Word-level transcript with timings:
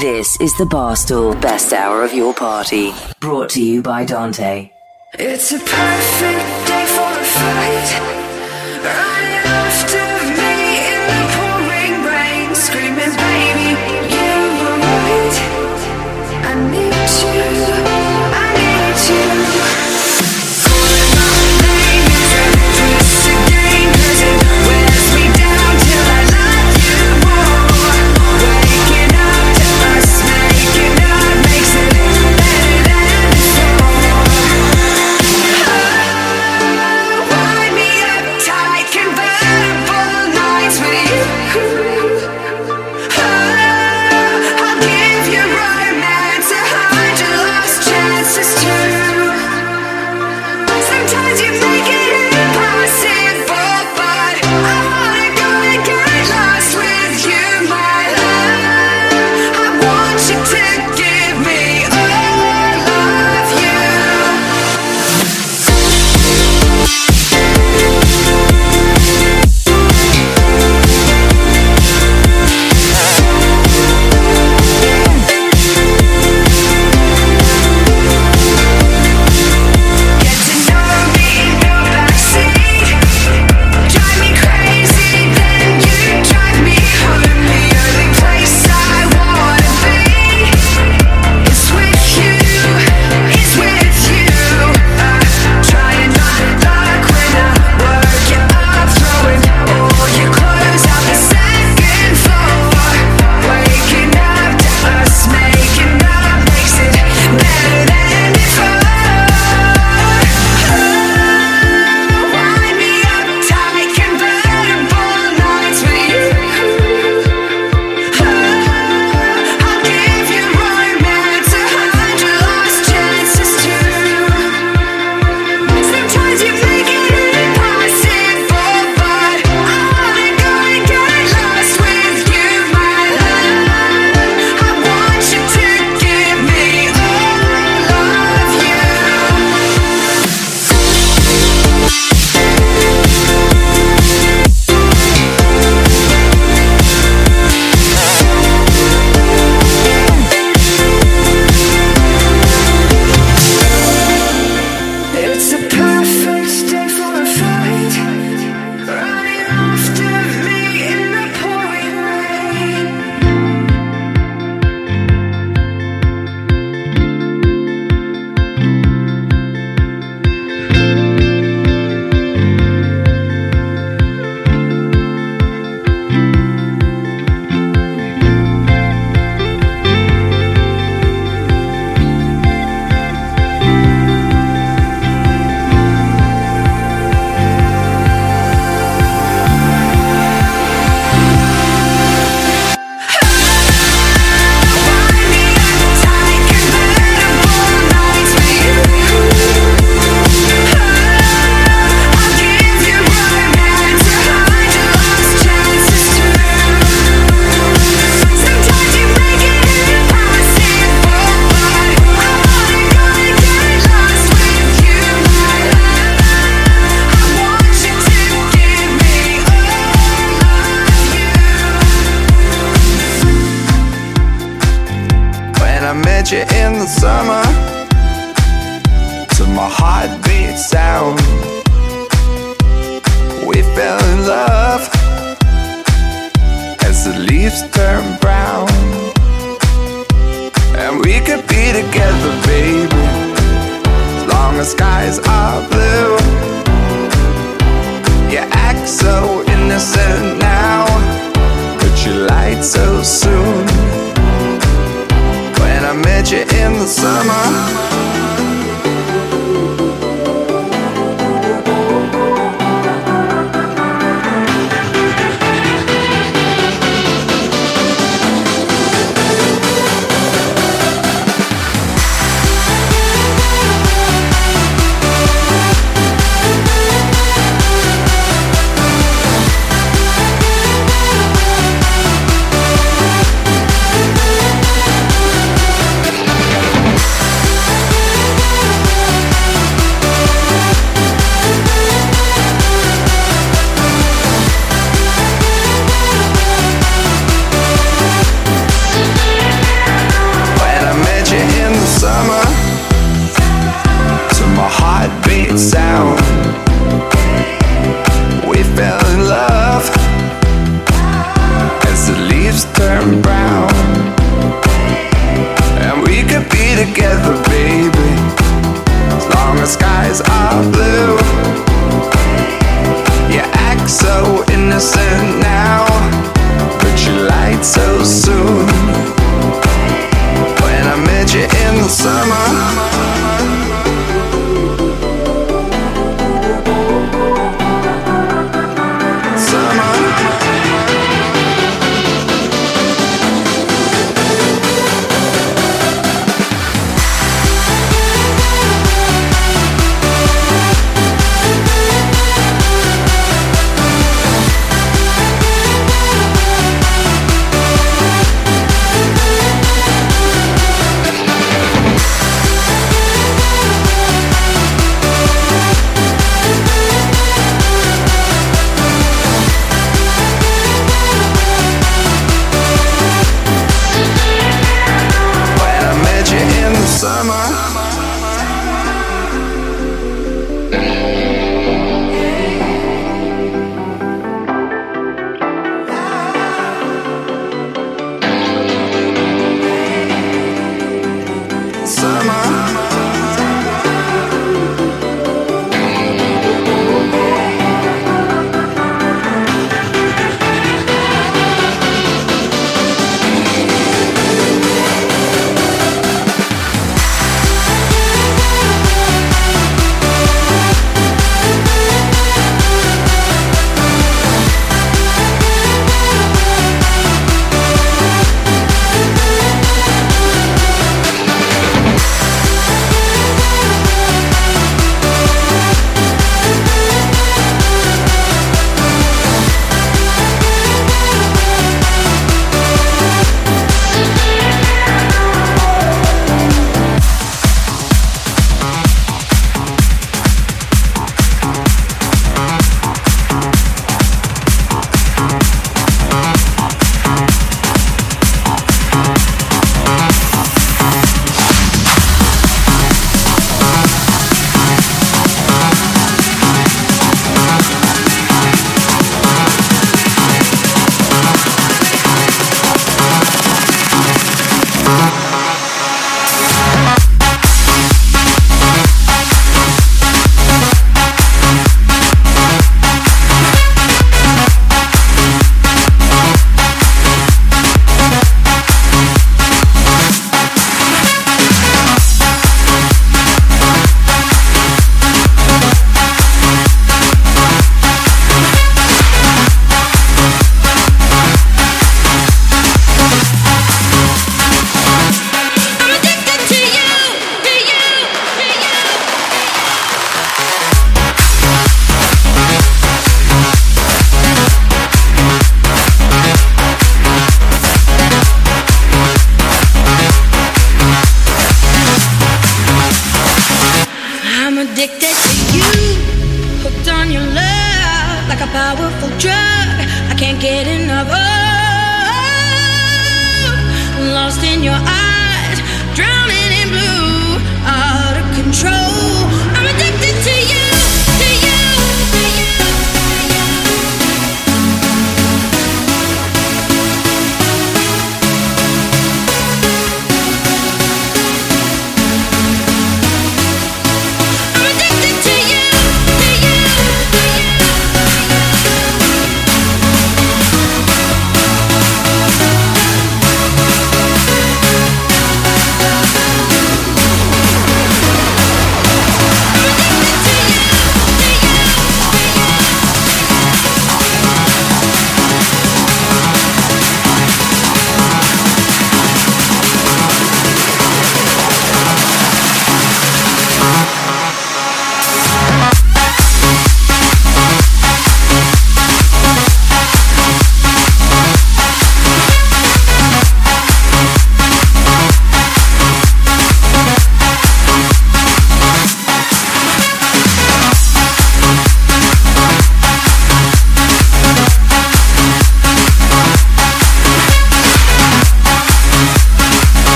This 0.00 0.40
is 0.40 0.56
the 0.56 0.64
Barstool 0.64 1.38
Best 1.42 1.74
Hour 1.74 2.02
of 2.02 2.14
Your 2.14 2.32
Party, 2.32 2.94
brought 3.20 3.50
to 3.50 3.62
you 3.62 3.82
by 3.82 4.06
Dante. 4.06 4.70
It's 5.18 5.52
a 5.52 5.58
perfect 5.58 6.66
day 6.66 6.86
for 6.86 7.12
a 7.12 7.22
fight. 7.22 8.22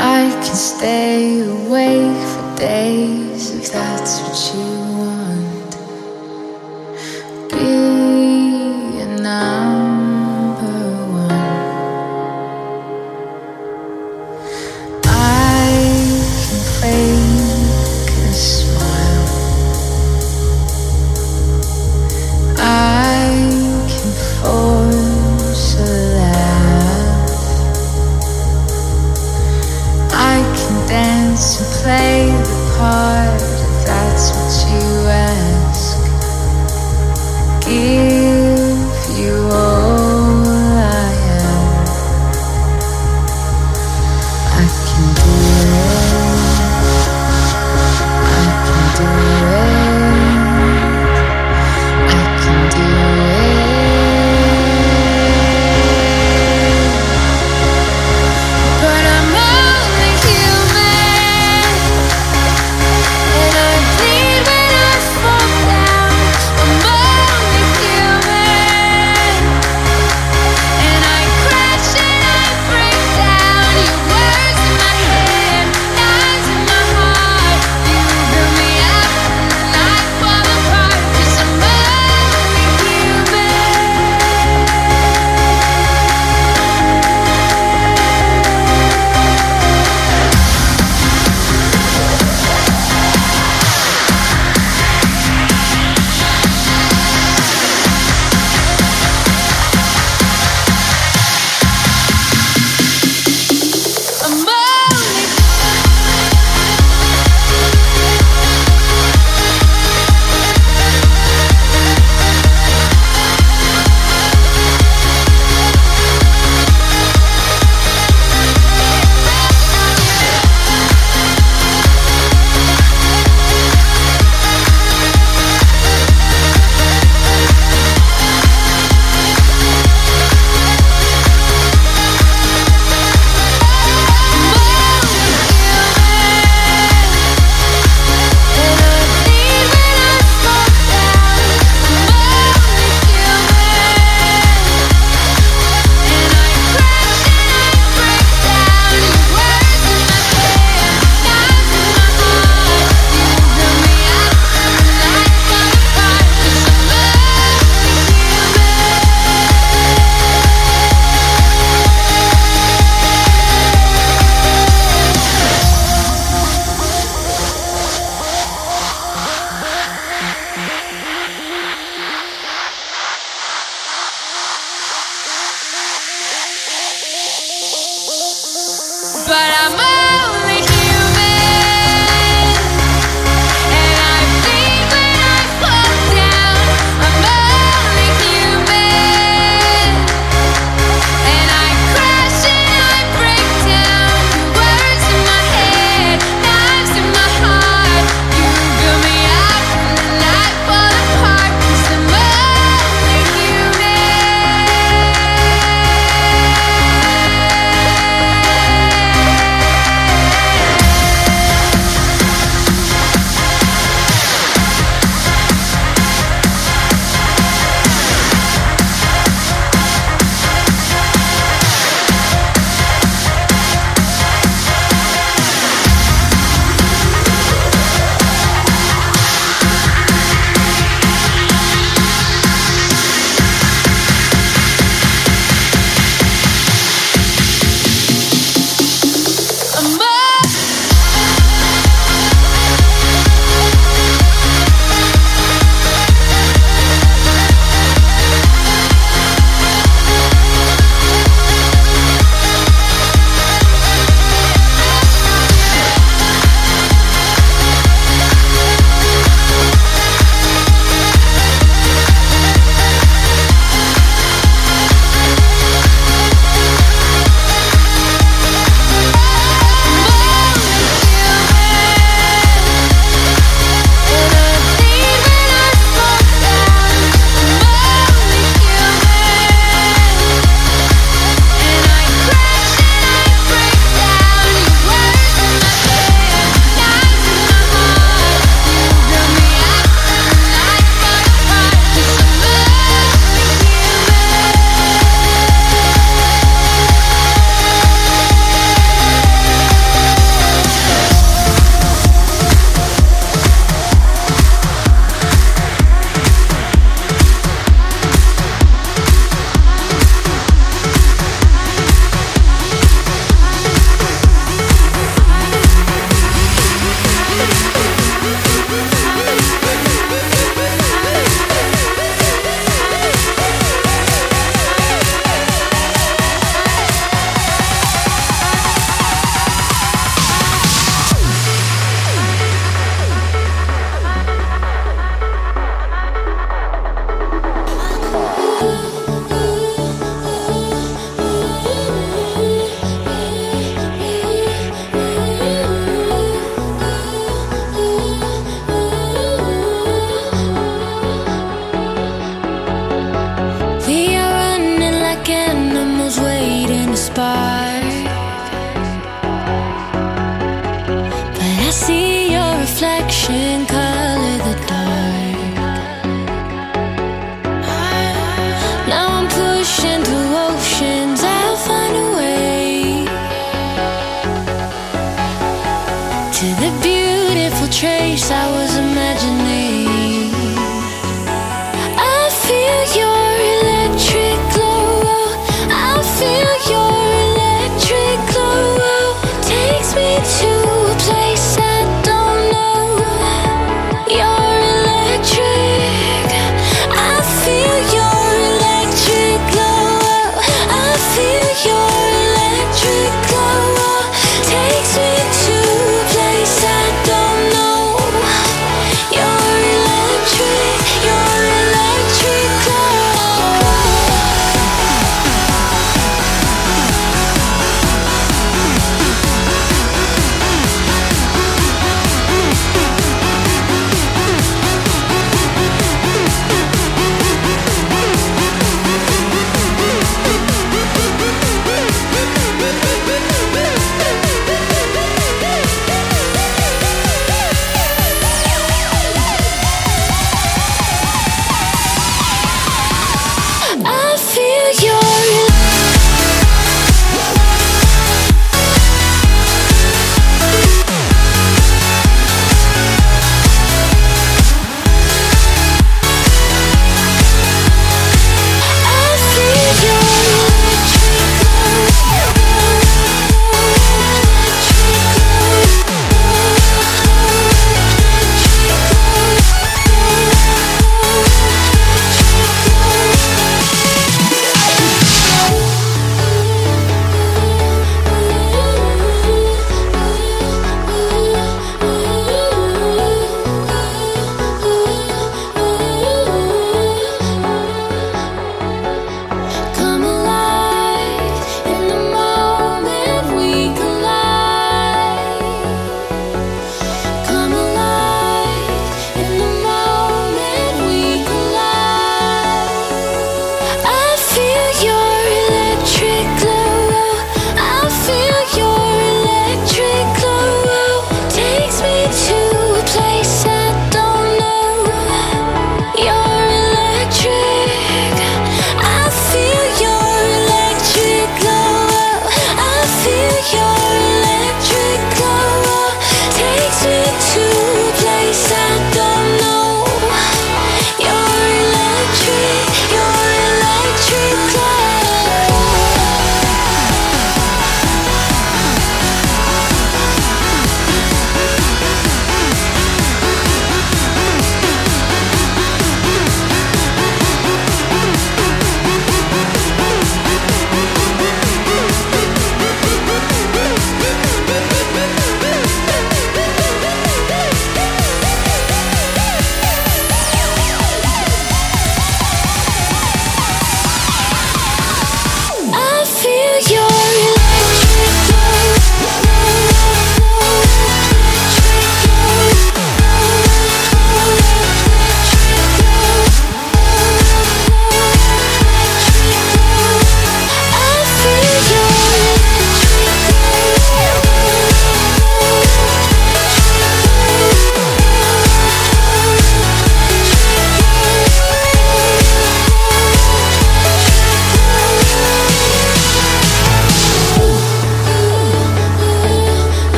I 0.00 0.30
can 0.30 0.54
stay 0.54 1.40
awake 1.40 2.22
for 2.28 2.56
days 2.56 3.50
if 3.50 3.72
that's 3.72 4.20
what 4.20 4.54
you 4.54 4.77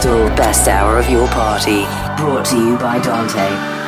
Barstool 0.00 0.34
Best 0.34 0.66
Hour 0.66 0.96
of 0.96 1.10
Your 1.10 1.28
Party. 1.28 1.84
Brought 2.16 2.46
to 2.46 2.56
you 2.56 2.78
by 2.78 2.98
Dante. 3.00 3.79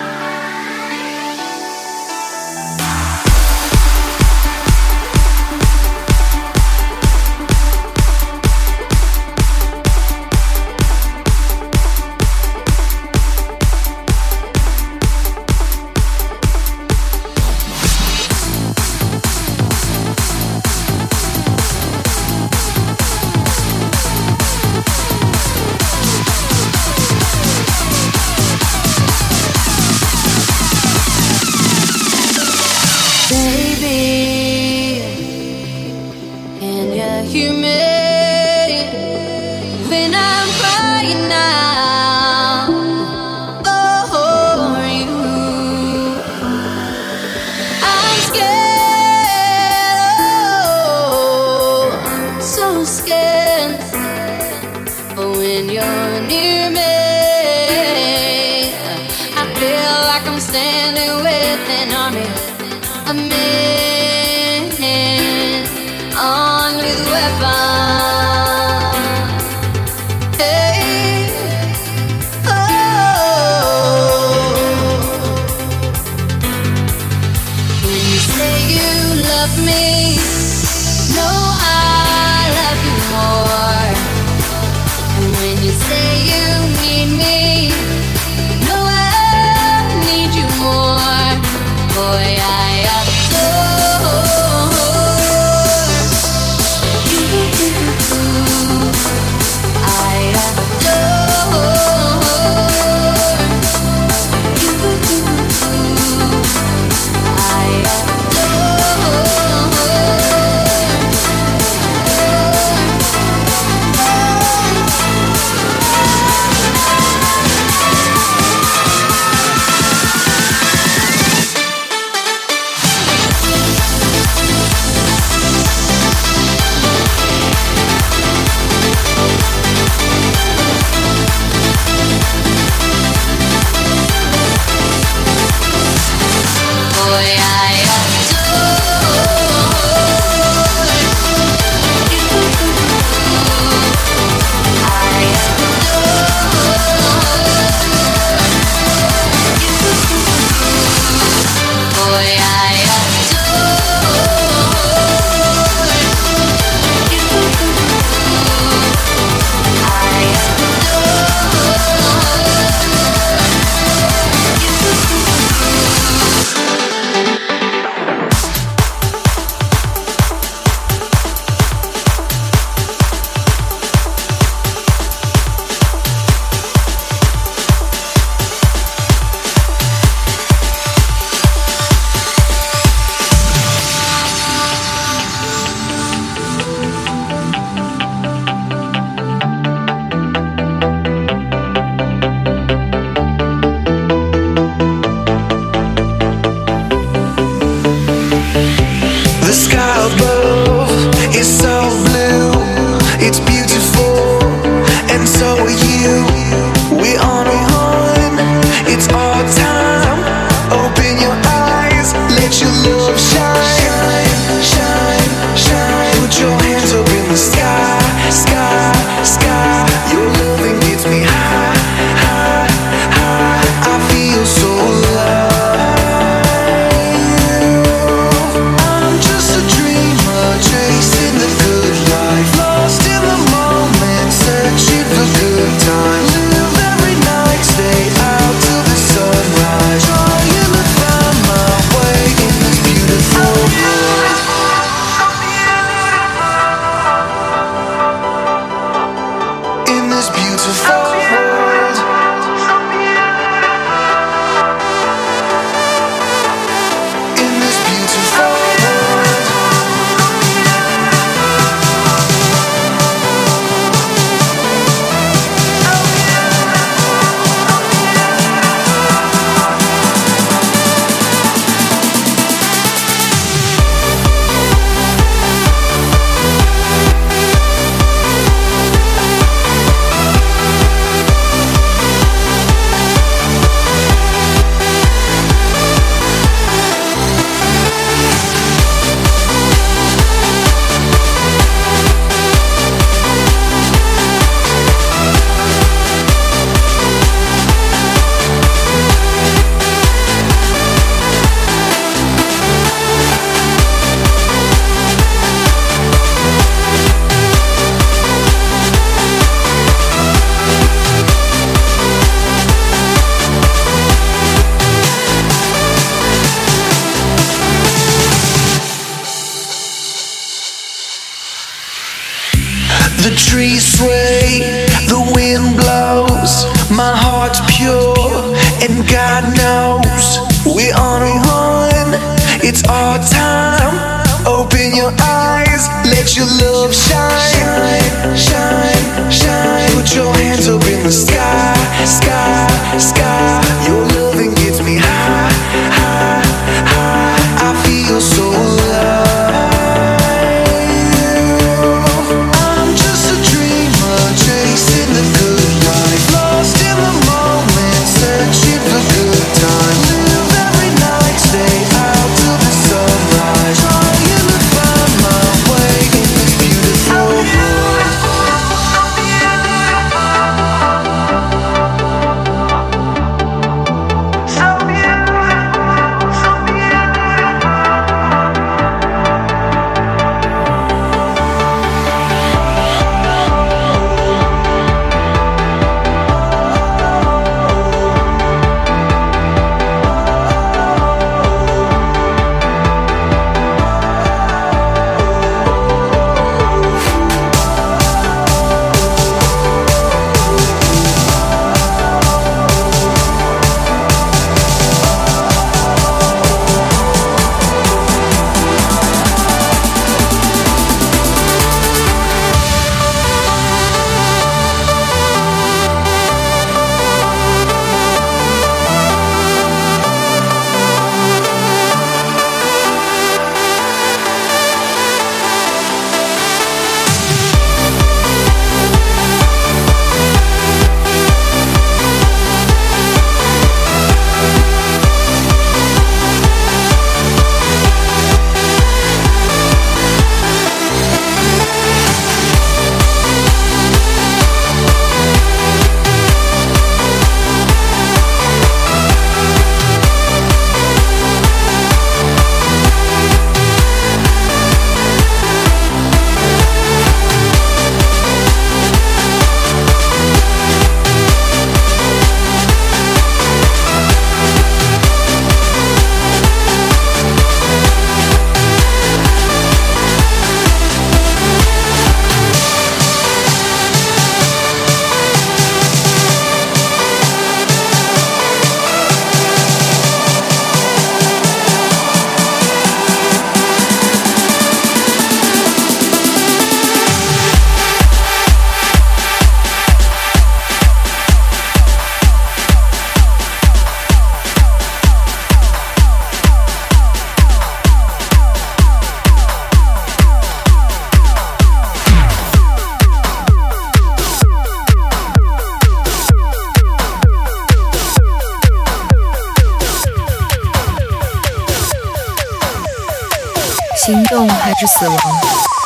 i 514.62 514.68
Hedges 514.68 514.94
Salon. 514.94 515.81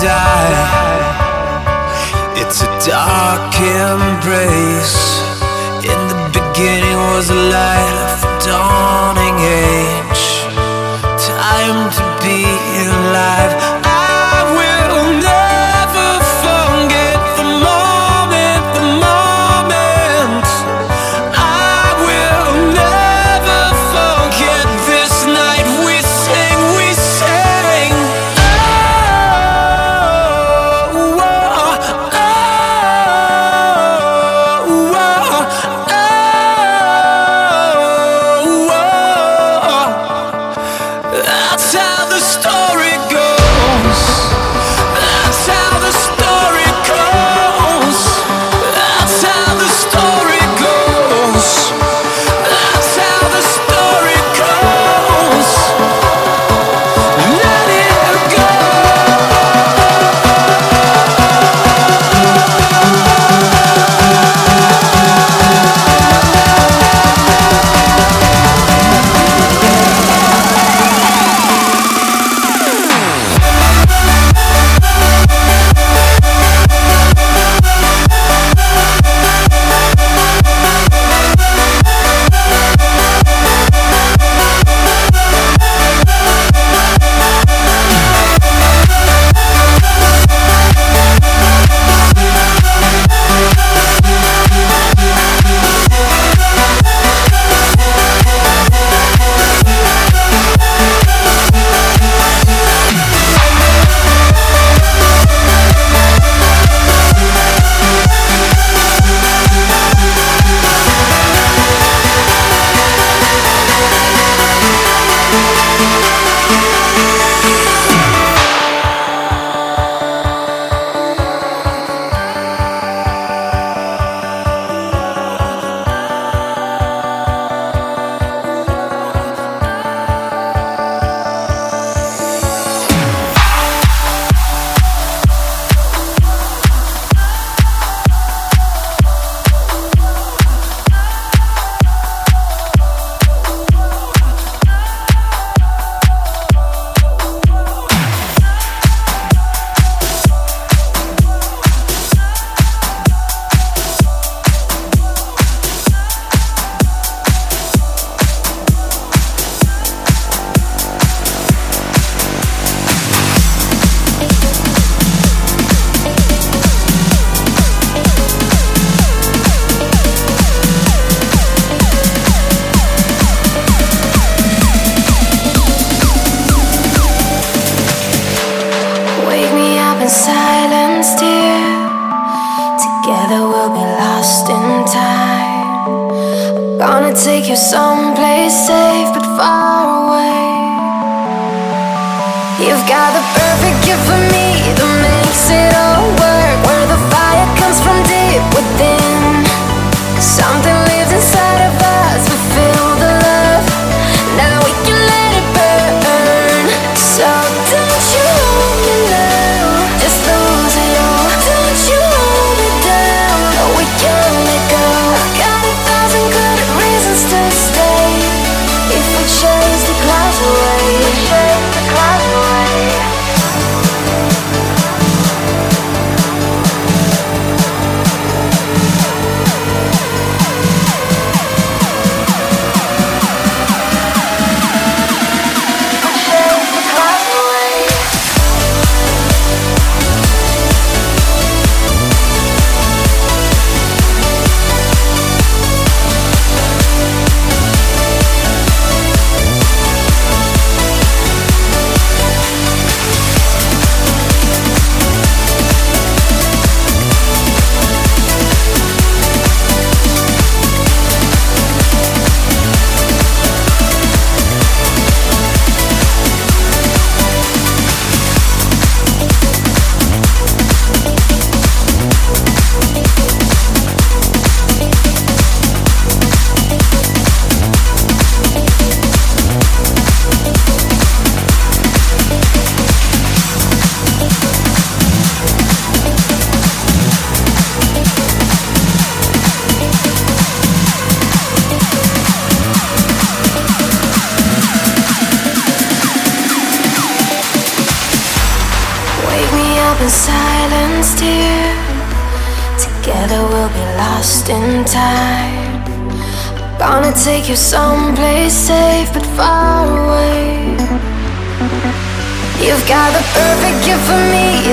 die. 0.00 0.98
It's 2.36 2.62
a 2.62 2.70
dark 2.86 3.54
embrace. 3.60 5.20
In 5.82 6.00
the 6.10 6.20
beginning 6.32 6.98
was 7.12 7.30
a 7.30 7.34
light 7.34 7.96
of 8.06 8.44
dawn. 8.44 9.17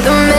For 0.01 0.11
me 0.27 0.34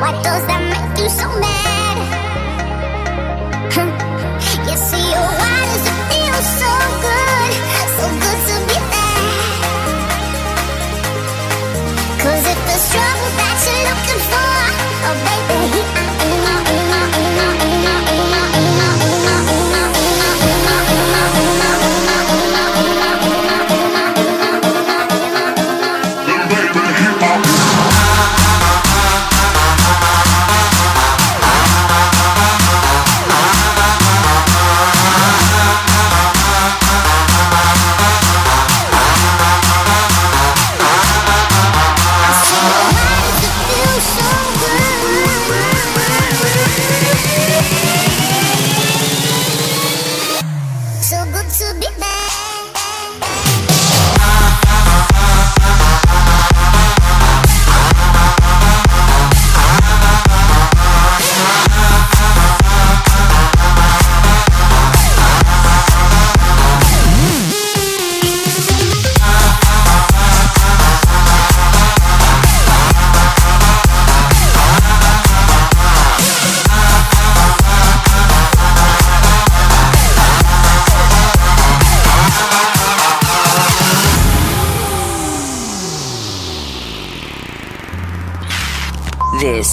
What 0.00 0.24
does 0.24 0.46
that 0.46 0.60
make 0.72 1.02
you 1.02 1.08
so 1.08 1.28
mad? 1.38 1.73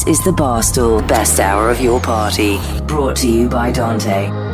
Is 0.08 0.24
the 0.24 0.32
Barstool 0.32 1.06
Best 1.08 1.39
Hour 1.39 1.70
of 1.70 1.80
Your 1.82 1.99
Party. 1.99 2.58
Brought 2.88 3.18
to 3.18 3.30
you 3.30 3.49
by 3.49 3.72
Dante. 3.72 4.51